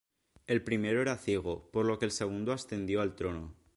El 0.47 0.63
primero 0.63 0.99
era 1.03 1.15
ciego, 1.15 1.69
por 1.71 1.85
lo 1.85 1.99
que 1.99 2.05
el 2.05 2.11
segundo 2.11 2.53
ascendió 2.53 3.01
al 3.03 3.15
trono. 3.15 3.53